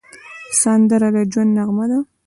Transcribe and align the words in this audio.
سندره 0.61 1.09
د 1.15 1.17
ژوند 1.31 1.51
نغمه 1.57 1.85
ده 1.91 1.97